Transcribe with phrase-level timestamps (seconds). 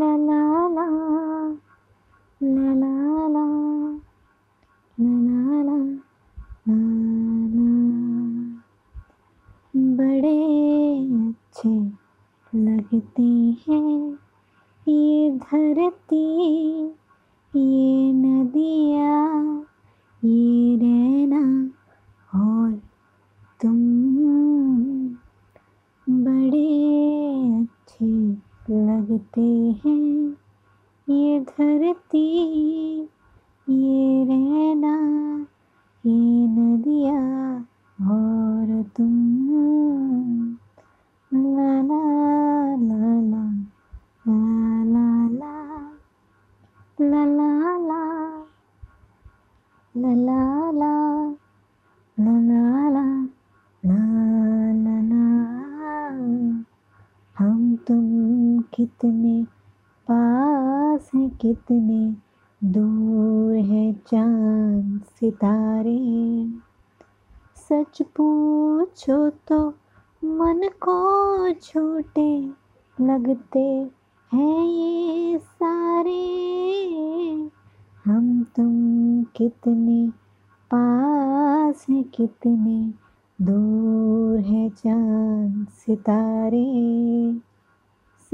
[0.00, 0.40] la la
[0.76, 0.86] la
[2.40, 2.92] la la
[3.28, 3.46] la la
[4.98, 5.80] la la la la
[9.98, 10.40] बड़े
[11.18, 11.74] अच्छे
[12.52, 13.30] लगते
[13.64, 13.98] हैं
[14.86, 16.24] ये धरती
[17.54, 17.81] ये
[29.12, 29.40] लगते
[29.84, 30.36] हैं
[31.08, 32.20] ये धरती
[33.68, 34.94] ये रहना
[36.04, 37.18] ये नदिया
[37.98, 39.12] और तुम
[41.32, 42.00] ला ला
[42.86, 43.44] ला ला
[44.26, 44.38] ला
[44.84, 45.52] ला ला
[47.00, 48.02] ला ला ला
[49.94, 50.42] ला
[50.72, 50.94] ला
[52.18, 52.81] ला ला
[58.62, 59.44] कितने
[60.10, 62.16] पास हैं, कितने
[62.64, 66.52] दूर है चाँद सितारे।
[67.56, 69.68] सच पूछो तो
[70.24, 72.50] मन को छोटे
[73.00, 73.90] लगते
[74.34, 76.42] हैं ये सारे।
[78.04, 80.08] हम तुम कितने
[80.70, 82.94] पास हैं, कितने
[83.44, 86.72] दूर है चाँद सितारे।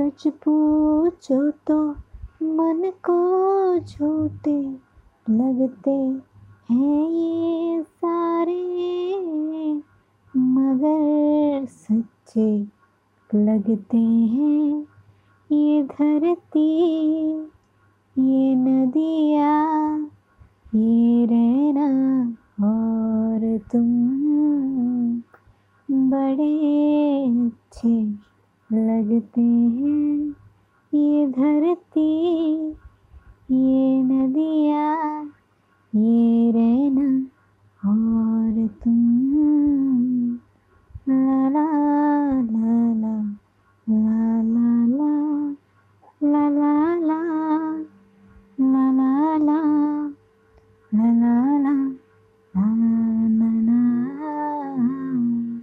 [0.00, 1.90] सच पूछो तो
[2.42, 4.62] मन को झूठे
[5.30, 5.90] लगते
[6.70, 8.60] हैं ये सारे,
[10.36, 12.66] मगर सच्चे
[13.34, 14.86] लगते हैं
[15.52, 16.68] ये धरती,
[18.18, 19.96] ये नदिया,
[20.74, 21.88] ये रहना
[22.68, 23.88] और तुम
[25.90, 26.54] बड़े
[27.46, 28.27] अच्छे
[28.72, 30.28] लगते हैं
[30.92, 32.87] ये धरती